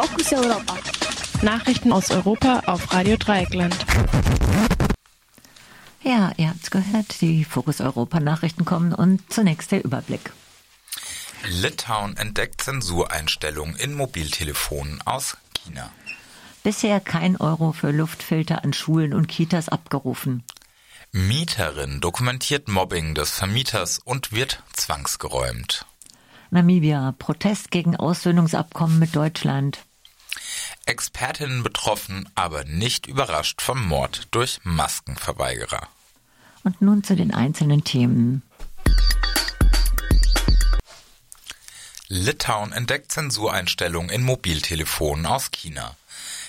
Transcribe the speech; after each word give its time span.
Fokus 0.00 0.32
Europa. 0.32 0.78
Nachrichten 1.42 1.92
aus 1.92 2.10
Europa 2.10 2.62
auf 2.64 2.90
Radio 2.90 3.18
Dreieckland. 3.18 3.76
Ja, 6.02 6.32
ihr 6.38 6.48
habt's 6.48 6.70
gehört, 6.70 7.20
die 7.20 7.44
Fokus 7.44 7.82
Europa 7.82 8.18
Nachrichten 8.18 8.64
kommen 8.64 8.94
und 8.94 9.30
zunächst 9.30 9.72
der 9.72 9.84
Überblick. 9.84 10.32
Litauen 11.46 12.16
entdeckt 12.16 12.62
Zensureinstellungen 12.62 13.76
in 13.76 13.92
Mobiltelefonen 13.92 15.02
aus 15.02 15.36
China. 15.54 15.90
Bisher 16.62 17.00
kein 17.00 17.36
Euro 17.36 17.72
für 17.72 17.90
Luftfilter 17.90 18.64
an 18.64 18.72
Schulen 18.72 19.12
und 19.12 19.28
Kitas 19.28 19.68
abgerufen. 19.68 20.44
Mieterin 21.12 22.00
dokumentiert 22.00 22.68
Mobbing 22.68 23.14
des 23.14 23.32
Vermieters 23.32 23.98
und 23.98 24.32
wird 24.32 24.62
zwangsgeräumt. 24.72 25.84
Namibia, 26.48 27.14
Protest 27.18 27.70
gegen 27.70 27.96
Aussöhnungsabkommen 27.96 28.98
mit 28.98 29.14
Deutschland. 29.14 29.84
Expertinnen 30.90 31.62
betroffen, 31.62 32.28
aber 32.34 32.64
nicht 32.64 33.06
überrascht 33.06 33.62
vom 33.62 33.86
Mord 33.86 34.26
durch 34.32 34.58
Maskenverweigerer. 34.64 35.86
Und 36.64 36.82
nun 36.82 37.04
zu 37.04 37.14
den 37.14 37.32
einzelnen 37.32 37.84
Themen. 37.84 38.42
Litauen 42.08 42.72
entdeckt 42.72 43.12
Zensureinstellungen 43.12 44.10
in 44.10 44.24
Mobiltelefonen 44.24 45.26
aus 45.26 45.52
China. 45.52 45.94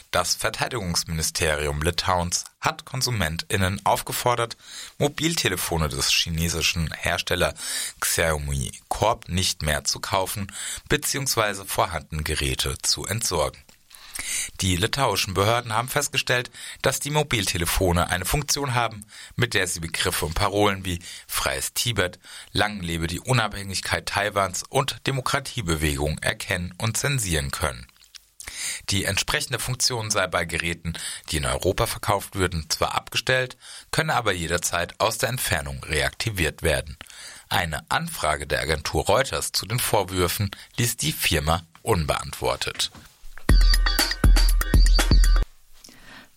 Das 0.09 0.34
Verteidigungsministerium 0.34 1.84
Litauens 1.84 2.45
hat 2.59 2.84
KonsumentInnen 2.84 3.80
aufgefordert, 3.86 4.58
Mobiltelefone 4.98 5.88
des 5.88 6.09
chinesischen 6.09 6.92
Hersteller 6.92 7.53
Xiaomi 8.00 8.72
Corp 8.89 9.30
nicht 9.30 9.62
mehr 9.62 9.84
zu 9.84 10.00
kaufen 10.00 10.52
bzw. 10.89 11.64
vorhandene 11.66 12.23
Geräte 12.23 12.76
zu 12.81 13.05
entsorgen. 13.05 13.59
Die 14.61 14.75
litauischen 14.75 15.34
Behörden 15.34 15.73
haben 15.73 15.89
festgestellt, 15.89 16.52
dass 16.81 17.00
die 17.00 17.09
Mobiltelefone 17.09 18.09
eine 18.09 18.25
Funktion 18.25 18.75
haben, 18.75 19.05
mit 19.36 19.53
der 19.53 19.67
sie 19.67 19.80
Begriffe 19.80 20.25
und 20.25 20.33
Parolen 20.33 20.86
wie 20.86 21.00
Freies 21.28 21.73
Tibet, 21.73 22.19
Lang 22.52 22.81
lebe 22.81 23.08
die 23.08 23.19
Unabhängigkeit 23.19 24.05
Taiwans 24.05 24.63
und 24.69 25.08
Demokratiebewegung 25.08 26.19
erkennen 26.19 26.73
und 26.78 26.97
zensieren 26.97 27.52
können. 27.52 27.88
Die 28.89 29.05
entsprechende 29.05 29.59
Funktion 29.59 30.11
sei 30.11 30.28
bei 30.28 30.45
Geräten, 30.45 30.94
die 31.30 31.38
in 31.38 31.45
Europa 31.45 31.88
verkauft 31.88 32.35
würden, 32.35 32.69
zwar 32.69 32.94
abgestellt, 32.95 33.58
könne 33.91 34.16
aber 34.16 34.33
jederzeit 34.33 35.00
aus 35.00 35.17
der 35.17 35.30
Entfernung 35.30 35.83
reaktiviert 35.83 36.61
werden. 36.61 36.97
Eine 37.50 37.89
Anfrage 37.89 38.47
der 38.47 38.61
Agentur 38.61 39.06
Reuters 39.06 39.52
zu 39.52 39.66
den 39.66 39.80
Vorwürfen 39.80 40.52
ließ 40.78 40.97
die 40.97 41.11
Firma 41.11 41.63
unbeantwortet. 41.81 42.91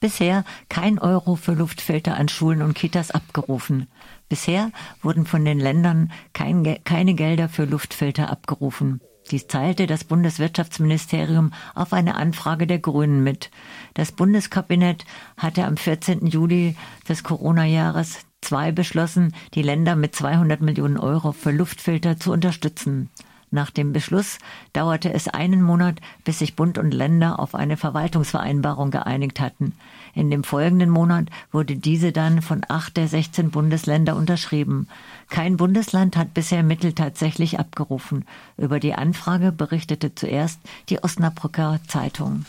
Bisher 0.05 0.45
kein 0.69 0.99
Euro 0.99 1.35
für 1.35 1.55
Luftfilter 1.55 2.15
an 2.19 2.29
Schulen 2.29 2.61
und 2.61 2.75
Kitas 2.75 3.11
abgerufen. 3.11 3.87
Bisher 4.29 4.71
wurden 5.01 5.25
von 5.25 5.47
den 5.47 5.59
Ländern 5.59 6.13
kein, 6.35 6.63
keine 6.85 7.15
Gelder 7.15 7.49
für 7.49 7.65
Luftfilter 7.65 8.29
abgerufen. 8.29 9.01
Dies 9.31 9.47
teilte 9.47 9.87
das 9.87 10.05
Bundeswirtschaftsministerium 10.05 11.55
auf 11.75 11.95
eine 11.95 12.17
Anfrage 12.17 12.67
der 12.67 12.81
Grünen 12.81 13.25
mit. 13.25 13.51
Das 13.95 14.13
Bundeskabinett 14.13 15.07
hatte 15.39 15.65
am 15.65 15.79
14. 15.79 16.27
Juli 16.27 16.77
des 17.09 17.25
Corona-Jahres 17.25 18.27
zwei 18.43 18.73
beschlossen, 18.73 19.35
die 19.55 19.63
Länder 19.63 19.97
mit 19.97 20.15
200 20.15 20.61
Millionen 20.61 20.99
Euro 20.99 21.33
für 21.33 21.51
Luftfilter 21.51 22.19
zu 22.19 22.31
unterstützen. 22.31 23.09
Nach 23.55 23.71
dem 23.71 23.93
Beschluss 23.93 24.41
dauerte 24.73 25.15
es 25.15 25.29
einen 25.29 25.63
Monat, 25.63 26.01
bis 26.25 26.41
sich 26.41 26.57
Bund 26.57 26.77
und 26.77 26.93
Länder 26.93 27.39
auf 27.39 27.55
eine 27.55 27.77
Verwaltungsvereinbarung 27.77 28.91
geeinigt 28.91 29.39
hatten. 29.39 29.77
In 30.13 30.29
dem 30.29 30.43
folgenden 30.43 30.91
Monat 30.91 31.29
wurde 31.53 31.77
diese 31.77 32.11
dann 32.11 32.43
von 32.43 32.63
acht 32.67 32.97
der 32.97 33.07
16 33.07 33.53
Bundesländer 33.53 34.17
unterschrieben. 34.17 34.89
Kein 35.31 35.57
Bundesland 35.57 36.17
hat 36.17 36.35
bisher 36.35 36.65
Mittel 36.65 36.95
tatsächlich 36.95 37.61
abgerufen. 37.61 38.25
Über 38.57 38.81
die 38.81 38.95
Anfrage 38.95 39.53
berichtete 39.53 40.17
zuerst 40.17 40.59
die 40.89 41.05
Osnabrücker 41.05 41.79
Zeitung. 41.87 42.47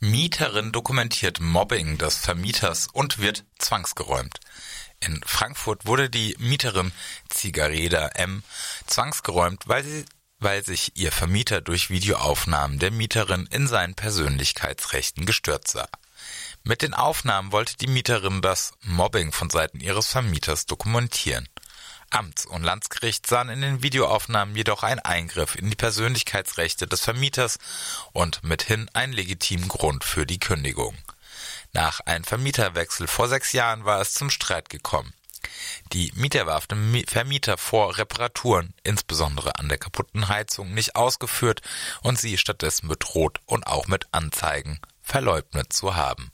Mieterin 0.00 0.70
dokumentiert 0.70 1.40
Mobbing 1.40 1.96
des 1.96 2.18
Vermieters 2.18 2.88
und 2.92 3.20
wird 3.20 3.44
zwangsgeräumt. 3.58 4.38
In 5.00 5.22
Frankfurt 5.24 5.86
wurde 5.86 6.10
die 6.10 6.36
Mieterin 6.38 6.92
Zigareda 7.28 8.08
M. 8.08 8.42
zwangsgeräumt, 8.86 9.66
weil 9.66 9.82
sie 9.82 10.04
weil 10.40 10.64
sich 10.64 10.92
ihr 10.96 11.12
Vermieter 11.12 11.60
durch 11.60 11.90
Videoaufnahmen 11.90 12.78
der 12.78 12.90
Mieterin 12.90 13.46
in 13.50 13.68
seinen 13.68 13.94
Persönlichkeitsrechten 13.94 15.26
gestört 15.26 15.68
sah. 15.68 15.88
Mit 16.62 16.82
den 16.82 16.94
Aufnahmen 16.94 17.52
wollte 17.52 17.76
die 17.76 17.86
Mieterin 17.86 18.42
das 18.42 18.72
Mobbing 18.82 19.32
von 19.32 19.50
Seiten 19.50 19.80
ihres 19.80 20.06
Vermieters 20.06 20.66
dokumentieren. 20.66 21.48
Amts- 22.10 22.46
und 22.46 22.62
Landesgericht 22.62 23.26
sahen 23.26 23.50
in 23.50 23.60
den 23.60 23.82
Videoaufnahmen 23.82 24.56
jedoch 24.56 24.82
einen 24.82 25.00
Eingriff 25.00 25.54
in 25.54 25.70
die 25.70 25.76
Persönlichkeitsrechte 25.76 26.86
des 26.86 27.02
Vermieters 27.02 27.58
und 28.12 28.42
mithin 28.42 28.90
einen 28.94 29.12
legitimen 29.12 29.68
Grund 29.68 30.04
für 30.04 30.26
die 30.26 30.40
Kündigung. 30.40 30.96
Nach 31.72 32.00
einem 32.00 32.24
Vermieterwechsel 32.24 33.06
vor 33.06 33.28
sechs 33.28 33.52
Jahren 33.52 33.84
war 33.84 34.00
es 34.00 34.14
zum 34.14 34.30
Streit 34.30 34.68
gekommen. 34.68 35.12
Die 35.92 36.12
Mieter 36.14 36.46
warf 36.46 36.66
dem 36.66 37.02
Vermieter 37.06 37.56
vor, 37.56 37.96
Reparaturen, 37.96 38.74
insbesondere 38.84 39.58
an 39.58 39.68
der 39.68 39.78
kaputten 39.78 40.28
Heizung, 40.28 40.74
nicht 40.74 40.96
ausgeführt 40.96 41.62
und 42.02 42.18
sie 42.18 42.38
stattdessen 42.38 42.88
bedroht 42.88 43.40
und 43.46 43.66
auch 43.66 43.86
mit 43.86 44.06
Anzeigen 44.12 44.80
verleugnet 45.02 45.72
zu 45.72 45.96
haben. 45.96 46.30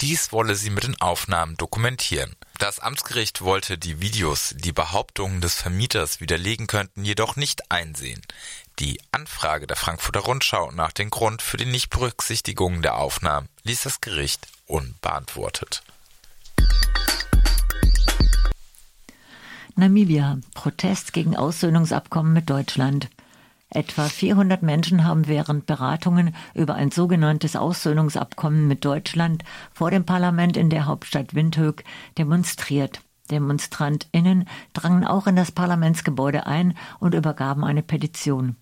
Dies 0.00 0.32
wolle 0.32 0.56
sie 0.56 0.70
mit 0.70 0.84
den 0.84 1.00
Aufnahmen 1.00 1.56
dokumentieren. 1.56 2.36
Das 2.58 2.80
Amtsgericht 2.80 3.42
wollte 3.42 3.76
die 3.76 4.00
Videos, 4.00 4.54
die 4.56 4.72
Behauptungen 4.72 5.40
des 5.40 5.54
Vermieters 5.54 6.20
widerlegen 6.20 6.66
könnten, 6.66 7.04
jedoch 7.04 7.36
nicht 7.36 7.70
einsehen. 7.70 8.22
Die 8.78 9.00
Anfrage 9.12 9.66
der 9.66 9.76
Frankfurter 9.76 10.20
Rundschau 10.20 10.70
nach 10.72 10.92
dem 10.92 11.10
Grund 11.10 11.42
für 11.42 11.56
die 11.56 11.66
Nichtberücksichtigung 11.66 12.82
der 12.82 12.96
Aufnahmen 12.96 13.48
ließ 13.64 13.82
das 13.82 14.00
Gericht 14.00 14.46
unbeantwortet. 14.66 15.82
Namibia. 19.76 20.38
Protest 20.54 21.12
gegen 21.12 21.36
Aussöhnungsabkommen 21.36 22.32
mit 22.32 22.50
Deutschland. 22.50 23.08
Etwa 23.70 24.08
400 24.08 24.62
Menschen 24.62 25.04
haben 25.04 25.26
während 25.28 25.64
Beratungen 25.64 26.34
über 26.54 26.74
ein 26.74 26.90
sogenanntes 26.90 27.56
Aussöhnungsabkommen 27.56 28.68
mit 28.68 28.84
Deutschland 28.84 29.44
vor 29.72 29.90
dem 29.90 30.04
Parlament 30.04 30.58
in 30.58 30.68
der 30.68 30.84
Hauptstadt 30.84 31.34
Windhoek 31.34 31.82
demonstriert. 32.18 33.00
DemonstrantInnen 33.30 34.46
drangen 34.74 35.06
auch 35.06 35.26
in 35.26 35.36
das 35.36 35.52
Parlamentsgebäude 35.52 36.46
ein 36.46 36.76
und 37.00 37.14
übergaben 37.14 37.64
eine 37.64 37.82
Petition. 37.82 38.56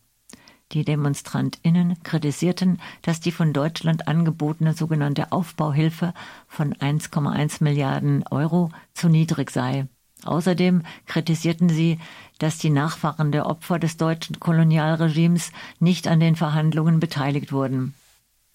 Die 0.73 0.85
DemonstrantInnen 0.85 2.01
kritisierten, 2.05 2.81
dass 3.03 3.21
die 3.21 3.33
von 3.33 3.53
Deutschland 3.53 4.07
angebotene 4.07 4.73
sogenannte 4.73 5.33
Aufbauhilfe 5.33 6.15
von 6.47 6.75
1,1 6.75 7.63
Milliarden 7.65 8.25
Euro 8.31 8.71
zu 8.95 9.09
niedrig 9.09 9.51
sei. 9.51 9.89
Außerdem 10.25 10.83
kritisierten 11.07 11.69
sie, 11.69 11.99
dass 12.39 12.59
die 12.59 12.71
Nachfahren 12.71 13.33
der 13.33 13.47
Opfer 13.47 13.79
des 13.79 13.97
deutschen 13.97 14.39
Kolonialregimes 14.39 15.51
nicht 15.81 16.07
an 16.07 16.21
den 16.21 16.37
Verhandlungen 16.37 17.01
beteiligt 17.01 17.53
wurden. 17.53 17.95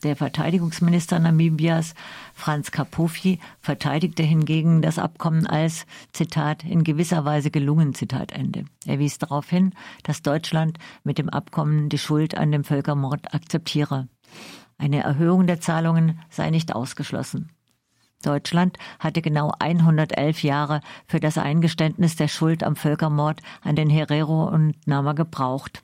Der 0.03 0.15
Verteidigungsminister 0.15 1.19
Namibias, 1.19 1.95
Franz 2.33 2.71
Kapofi, 2.71 3.39
verteidigte 3.61 4.23
hingegen 4.23 4.81
das 4.81 4.99
Abkommen 4.99 5.47
als, 5.47 5.85
Zitat, 6.11 6.63
in 6.63 6.83
gewisser 6.83 7.25
Weise 7.25 7.49
gelungen, 7.49 7.95
Zitat 7.95 8.31
Ende. 8.31 8.65
Er 8.85 8.99
wies 8.99 9.17
darauf 9.17 9.49
hin, 9.49 9.73
dass 10.03 10.21
Deutschland 10.21 10.77
mit 11.03 11.17
dem 11.17 11.29
Abkommen 11.29 11.89
die 11.89 11.97
Schuld 11.97 12.37
an 12.37 12.51
dem 12.51 12.63
Völkermord 12.63 13.33
akzeptiere. 13.33 14.07
Eine 14.77 15.01
Erhöhung 15.01 15.47
der 15.47 15.61
Zahlungen 15.61 16.19
sei 16.29 16.49
nicht 16.49 16.75
ausgeschlossen. 16.75 17.49
Deutschland 18.21 18.77
hatte 18.99 19.21
genau 19.21 19.53
111 19.59 20.43
Jahre 20.43 20.81
für 21.07 21.19
das 21.19 21.37
Eingeständnis 21.37 22.15
der 22.15 22.27
Schuld 22.27 22.63
am 22.63 22.75
Völkermord 22.75 23.41
an 23.61 23.75
den 23.75 23.89
Herero 23.89 24.45
und 24.47 24.75
Nama 24.87 25.13
gebraucht. 25.13 25.83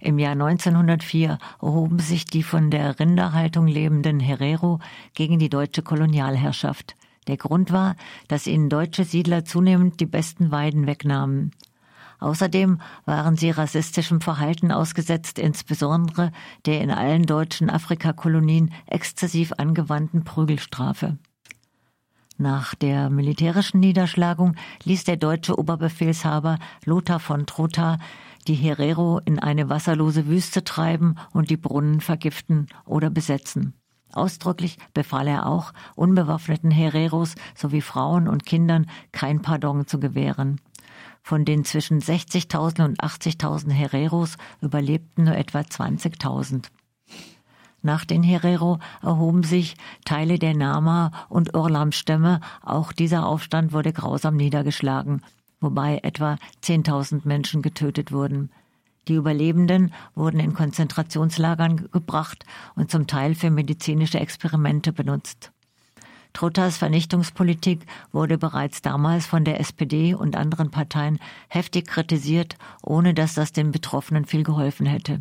Im 0.00 0.18
Jahr 0.18 0.32
1904 0.32 1.38
erhoben 1.60 1.98
sich 1.98 2.24
die 2.24 2.42
von 2.42 2.70
der 2.70 2.98
Rinderhaltung 2.98 3.66
lebenden 3.66 4.18
Herero 4.18 4.80
gegen 5.14 5.38
die 5.38 5.50
deutsche 5.50 5.82
Kolonialherrschaft. 5.82 6.96
Der 7.26 7.36
Grund 7.36 7.70
war, 7.70 7.96
dass 8.26 8.46
ihnen 8.46 8.70
deutsche 8.70 9.04
Siedler 9.04 9.44
zunehmend 9.44 10.00
die 10.00 10.06
besten 10.06 10.50
Weiden 10.50 10.86
wegnahmen. 10.86 11.52
Außerdem 12.18 12.80
waren 13.04 13.36
sie 13.36 13.50
rassistischem 13.50 14.20
Verhalten 14.20 14.72
ausgesetzt, 14.72 15.38
insbesondere 15.38 16.32
der 16.64 16.80
in 16.80 16.90
allen 16.90 17.24
deutschen 17.24 17.70
Afrikakolonien 17.70 18.72
exzessiv 18.86 19.52
angewandten 19.58 20.24
Prügelstrafe. 20.24 21.18
Nach 22.40 22.74
der 22.74 23.10
militärischen 23.10 23.80
Niederschlagung 23.80 24.56
ließ 24.84 25.04
der 25.04 25.18
deutsche 25.18 25.58
Oberbefehlshaber 25.58 26.58
Lothar 26.86 27.20
von 27.20 27.44
Trotha 27.44 27.98
die 28.46 28.54
Herero 28.54 29.20
in 29.24 29.38
eine 29.38 29.68
wasserlose 29.68 30.26
Wüste 30.26 30.64
treiben 30.64 31.16
und 31.32 31.50
die 31.50 31.56
Brunnen 31.56 32.00
vergiften 32.00 32.66
oder 32.86 33.10
besetzen. 33.10 33.74
Ausdrücklich 34.12 34.78
befahl 34.92 35.28
er 35.28 35.46
auch, 35.46 35.72
unbewaffneten 35.94 36.70
Hereros 36.70 37.34
sowie 37.54 37.80
Frauen 37.80 38.28
und 38.28 38.44
Kindern 38.44 38.86
kein 39.12 39.40
Pardon 39.40 39.86
zu 39.86 40.00
gewähren. 40.00 40.60
Von 41.22 41.44
den 41.44 41.64
zwischen 41.64 42.00
60.000 42.00 42.84
und 42.84 43.00
80.000 43.00 43.70
Hereros 43.70 44.36
überlebten 44.60 45.24
nur 45.24 45.36
etwa 45.36 45.60
20.000. 45.60 46.66
Nach 47.82 48.04
den 48.04 48.22
Herero 48.22 48.78
erhoben 49.02 49.42
sich 49.42 49.76
Teile 50.04 50.38
der 50.38 50.54
Nama- 50.54 51.12
und 51.28 51.54
Orlam-Stämme. 51.54 52.40
Auch 52.62 52.92
dieser 52.92 53.26
Aufstand 53.26 53.72
wurde 53.72 53.92
grausam 53.92 54.36
niedergeschlagen, 54.36 55.22
wobei 55.60 56.00
etwa 56.02 56.38
10.000 56.62 57.22
Menschen 57.24 57.62
getötet 57.62 58.12
wurden. 58.12 58.50
Die 59.08 59.14
Überlebenden 59.14 59.92
wurden 60.14 60.40
in 60.40 60.54
Konzentrationslagern 60.54 61.88
gebracht 61.90 62.44
und 62.76 62.90
zum 62.90 63.06
Teil 63.06 63.34
für 63.34 63.50
medizinische 63.50 64.20
Experimente 64.20 64.92
benutzt. 64.92 65.52
Trottas 66.32 66.76
Vernichtungspolitik 66.76 67.86
wurde 68.12 68.38
bereits 68.38 68.82
damals 68.82 69.26
von 69.26 69.44
der 69.44 69.58
SPD 69.58 70.14
und 70.14 70.36
anderen 70.36 70.70
Parteien 70.70 71.18
heftig 71.48 71.88
kritisiert, 71.88 72.56
ohne 72.82 73.14
dass 73.14 73.34
das 73.34 73.52
den 73.52 73.72
Betroffenen 73.72 74.26
viel 74.26 74.44
geholfen 74.44 74.86
hätte. 74.86 75.20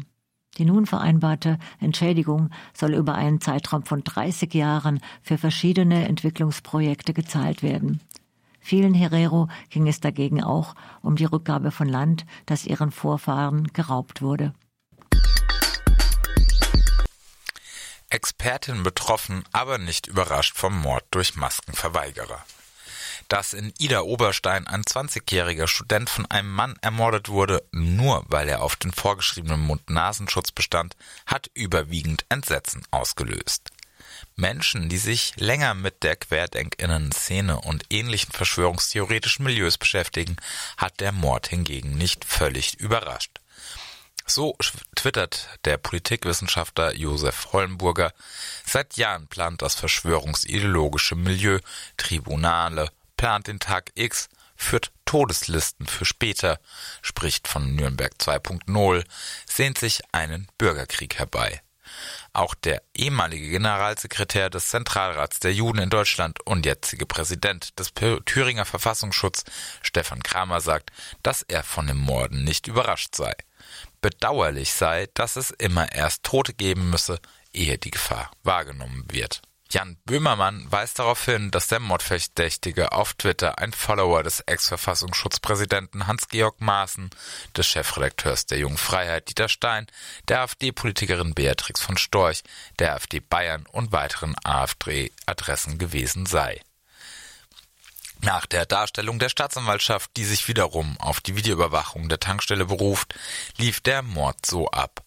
Die 0.57 0.65
nun 0.65 0.86
vereinbarte 0.86 1.57
Entschädigung 1.80 2.50
soll 2.74 2.94
über 2.94 3.15
einen 3.15 3.39
Zeitraum 3.39 3.83
von 3.83 4.03
30 4.03 4.53
Jahren 4.53 5.00
für 5.21 5.38
verschiedene 5.38 6.07
Entwicklungsprojekte 6.07 7.13
gezahlt 7.13 7.63
werden. 7.63 8.01
Vielen 8.69 8.94
Herero 8.94 9.48
ging 9.71 9.88
es 9.88 10.00
dagegen 10.00 10.44
auch 10.44 10.75
um 11.01 11.16
die 11.16 11.25
Rückgabe 11.25 11.71
von 11.71 11.89
Land, 11.89 12.27
das 12.45 12.66
ihren 12.66 12.92
Vorfahren 12.92 13.63
geraubt 13.74 14.21
wurde. 14.21 14.54
Expertin 18.10 18.83
betroffen, 18.83 19.44
aber 19.54 19.80
nicht 19.80 20.06
überrascht 20.06 20.56
vom 20.56 20.80
Mord 20.80 21.04
durch 21.10 21.36
Maskenverweigerer. 21.36 22.45
Dass 23.27 23.54
in 23.54 23.74
Ida 23.80 24.01
Oberstein 24.01 24.68
ein 24.68 24.83
20-jähriger 24.83 25.65
Student 25.65 26.07
von 26.07 26.27
einem 26.27 26.54
Mann 26.54 26.75
ermordet 26.81 27.27
wurde, 27.27 27.63
nur 27.72 28.24
weil 28.27 28.48
er 28.48 28.62
auf 28.62 28.75
den 28.75 28.92
vorgeschriebenen 28.92 29.62
Mund-Nasenschutz 29.62 30.51
bestand, 30.51 30.95
hat 31.25 31.50
überwiegend 31.56 32.24
Entsetzen 32.30 32.83
ausgelöst. 32.92 33.72
Menschen, 34.36 34.89
die 34.89 34.98
sich 34.98 35.33
länger 35.36 35.74
mit 35.74 36.04
der 36.04 36.16
Querdenkinnen-Szene 36.16 37.60
und 37.62 37.86
ähnlichen 37.89 38.31
verschwörungstheoretischen 38.31 39.45
Milieus 39.45 39.77
beschäftigen, 39.77 40.38
hat 40.77 41.00
der 41.00 41.12
Mord 41.12 41.48
hingegen 41.48 41.98
nicht 41.98 42.25
völlig 42.25 42.80
überrascht. 42.80 43.39
So 44.25 44.56
twittert 44.95 45.50
der 45.66 45.77
Politikwissenschaftler 45.77 46.95
Josef 46.95 47.48
Hollenburger, 47.51 48.13
seit 48.63 48.95
Jahren 48.95 49.27
plant 49.27 49.63
das 49.63 49.74
verschwörungsideologische 49.74 51.15
Milieu 51.15 51.60
Tribunale, 51.98 52.92
plant 53.18 53.48
den 53.48 53.60
Tag 53.60 53.92
X, 53.95 54.30
führt 54.56 54.92
Todeslisten 55.06 55.88
für 55.88 56.06
später, 56.06 56.60
spricht 57.01 57.48
von 57.48 57.75
Nürnberg 57.75 58.13
2.0, 58.19 59.04
sehnt 59.48 59.80
sich 59.80 60.01
einen 60.12 60.48
Bürgerkrieg 60.60 61.18
herbei. 61.18 61.62
Auch 62.33 62.56
der 62.56 62.81
ehemalige 62.94 63.50
Generalsekretär 63.50 64.50
des 64.50 64.69
Zentralrats 64.69 65.39
der 65.39 65.53
Juden 65.53 65.80
in 65.80 65.89
Deutschland 65.89 66.39
und 66.45 66.65
jetzige 66.65 67.06
Präsident 67.06 67.77
des 67.80 67.94
Thüringer 68.25 68.65
Verfassungsschutz, 68.65 69.44
Stefan 69.81 70.24
Kramer, 70.24 70.62
sagt, 70.62 70.91
dass 71.24 71.41
er 71.44 71.63
von 71.63 71.88
dem 71.88 71.97
Morden 71.97 72.44
nicht 72.44 72.68
überrascht 72.68 73.15
sei. 73.15 73.33
Bedauerlich 74.01 74.74
sei, 74.74 75.07
dass 75.13 75.36
es 75.36 75.51
immer 75.51 75.91
erst 75.91 76.24
Tote 76.24 76.53
geben 76.53 76.89
müsse, 76.89 77.19
ehe 77.53 77.77
die 77.77 77.91
Gefahr 77.91 78.31
wahrgenommen 78.44 79.06
wird. 79.09 79.41
Jan 79.71 79.98
Böhmermann 80.06 80.66
weist 80.71 80.98
darauf 80.98 81.25
hin, 81.25 81.51
dass 81.51 81.68
der 81.68 81.80
Mordverdächtige 81.80 82.92
auf 82.92 83.13
Twitter 83.13 83.60
ein 83.60 83.71
Follower 83.71 84.24
des 84.24 84.39
Ex-Verfassungsschutzpräsidenten 84.39 86.07
Hans-Georg 86.07 86.60
Maaßen, 86.60 87.12
des 87.56 87.68
Chefredakteurs 87.68 88.48
der 88.48 88.57
Jungen 88.57 88.77
Freiheit 88.77 89.30
Dieter 89.30 89.48
Stein, 89.48 89.86
der 90.27 90.42
AfD-Politikerin 90.42 91.36
Beatrix 91.36 91.81
von 91.81 91.98
Storch, 91.98 92.42
der 92.80 92.95
AfD 92.95 93.19
Bayern 93.19 93.68
und 93.71 93.92
weiteren 93.92 94.36
AfD-Adressen 94.44 95.77
gewesen 95.77 96.25
sei. 96.25 96.62
Nach 98.30 98.46
der 98.46 98.68
Darstellung 98.68 99.18
der 99.18 99.30
Staatsanwaltschaft, 99.30 100.12
die 100.16 100.24
sich 100.24 100.48
wiederum 100.48 100.98
auf 101.00 101.20
die 101.20 101.36
Videoüberwachung 101.36 102.10
der 102.10 102.20
Tankstelle 102.20 102.68
beruft, 102.68 103.16
lief 103.58 103.80
der 103.80 104.04
Mord 104.04 104.46
so 104.46 104.70
ab. 104.70 105.04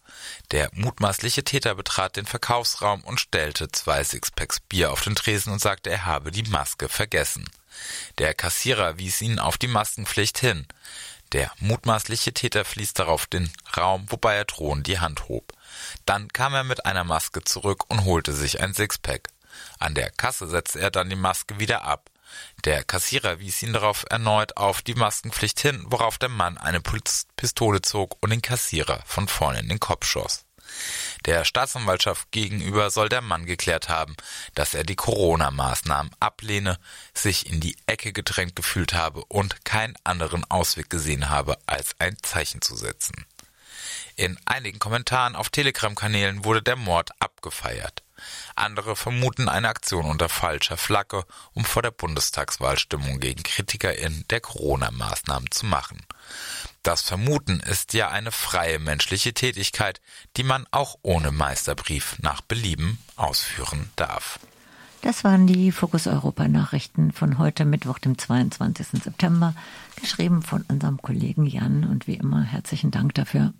Der 0.50 0.70
mutmaßliche 0.72 1.44
Täter 1.44 1.76
betrat 1.76 2.16
den 2.16 2.26
Verkaufsraum 2.26 3.04
und 3.04 3.20
stellte 3.20 3.70
zwei 3.70 4.02
Sixpacks 4.02 4.58
Bier 4.58 4.90
auf 4.90 5.02
den 5.02 5.14
Tresen 5.14 5.52
und 5.52 5.60
sagte, 5.60 5.88
er 5.88 6.04
habe 6.04 6.32
die 6.32 6.42
Maske 6.42 6.88
vergessen. 6.88 7.48
Der 8.18 8.34
Kassierer 8.34 8.98
wies 8.98 9.20
ihn 9.20 9.38
auf 9.38 9.56
die 9.56 9.68
Maskenpflicht 9.68 10.40
hin. 10.40 10.66
Der 11.30 11.52
mutmaßliche 11.60 12.34
Täter 12.34 12.64
fließt 12.64 12.98
darauf 12.98 13.28
den 13.28 13.52
Raum, 13.76 14.04
wobei 14.08 14.34
er 14.34 14.46
drohend 14.46 14.88
die 14.88 14.98
Hand 14.98 15.28
hob. 15.28 15.52
Dann 16.06 16.26
kam 16.26 16.54
er 16.54 16.64
mit 16.64 16.86
einer 16.86 17.04
Maske 17.04 17.44
zurück 17.44 17.88
und 17.88 18.04
holte 18.04 18.32
sich 18.32 18.60
ein 18.60 18.74
Sixpack. 18.74 19.28
An 19.78 19.94
der 19.94 20.10
Kasse 20.10 20.48
setzte 20.48 20.80
er 20.80 20.90
dann 20.90 21.08
die 21.08 21.14
Maske 21.14 21.60
wieder 21.60 21.84
ab. 21.84 22.10
Der 22.64 22.84
Kassierer 22.84 23.40
wies 23.40 23.62
ihn 23.62 23.72
darauf 23.72 24.04
erneut 24.08 24.56
auf 24.56 24.82
die 24.82 24.94
Maskenpflicht 24.94 25.60
hin, 25.60 25.84
worauf 25.86 26.18
der 26.18 26.28
Mann 26.28 26.58
eine 26.58 26.80
Pistole 26.80 27.82
zog 27.82 28.16
und 28.20 28.30
den 28.30 28.42
Kassierer 28.42 29.02
von 29.06 29.28
vorne 29.28 29.60
in 29.60 29.68
den 29.68 29.80
Kopf 29.80 30.06
schoss. 30.06 30.44
Der 31.26 31.44
Staatsanwaltschaft 31.44 32.30
gegenüber 32.30 32.90
soll 32.90 33.08
der 33.08 33.20
Mann 33.20 33.46
geklärt 33.46 33.88
haben, 33.88 34.16
dass 34.54 34.74
er 34.74 34.84
die 34.84 34.96
Corona-Maßnahmen 34.96 36.12
ablehne, 36.18 36.78
sich 37.14 37.50
in 37.50 37.60
die 37.60 37.76
Ecke 37.86 38.12
gedrängt 38.12 38.56
gefühlt 38.56 38.94
habe 38.94 39.24
und 39.26 39.64
keinen 39.64 39.96
anderen 40.04 40.44
Ausweg 40.50 40.90
gesehen 40.90 41.30
habe, 41.30 41.58
als 41.66 41.94
ein 41.98 42.16
Zeichen 42.22 42.62
zu 42.62 42.76
setzen. 42.76 43.26
In 44.16 44.38
einigen 44.44 44.78
Kommentaren 44.78 45.36
auf 45.36 45.50
Telegram-Kanälen 45.50 46.44
wurde 46.44 46.62
der 46.62 46.76
Mord 46.76 47.10
abgefeiert. 47.18 48.02
Andere 48.54 48.96
vermuten 48.96 49.48
eine 49.48 49.68
Aktion 49.68 50.06
unter 50.06 50.28
falscher 50.28 50.76
Flagge, 50.76 51.24
um 51.52 51.64
vor 51.64 51.82
der 51.82 51.90
Bundestagswahl 51.90 52.78
Stimmung 52.78 53.20
gegen 53.20 53.42
KritikerInnen 53.42 54.24
der 54.30 54.40
Corona-Maßnahmen 54.40 55.50
zu 55.50 55.66
machen. 55.66 56.04
Das 56.82 57.02
Vermuten 57.02 57.60
ist 57.60 57.94
ja 57.94 58.08
eine 58.08 58.32
freie 58.32 58.78
menschliche 58.78 59.34
Tätigkeit, 59.34 60.00
die 60.36 60.42
man 60.42 60.66
auch 60.70 60.96
ohne 61.02 61.30
Meisterbrief 61.30 62.16
nach 62.20 62.40
Belieben 62.40 62.98
ausführen 63.16 63.90
darf. 63.96 64.38
Das 65.02 65.24
waren 65.24 65.48
die 65.48 65.72
Fokus 65.72 66.06
Europa 66.06 66.46
Nachrichten 66.46 67.10
von 67.10 67.38
heute 67.38 67.64
Mittwoch, 67.64 67.98
dem 67.98 68.16
22. 68.16 69.02
September, 69.02 69.52
geschrieben 70.00 70.42
von 70.42 70.62
unserem 70.68 71.02
Kollegen 71.02 71.44
Jan 71.44 71.84
und 71.84 72.06
wie 72.06 72.14
immer 72.14 72.42
herzlichen 72.42 72.92
Dank 72.92 73.14
dafür. 73.14 73.52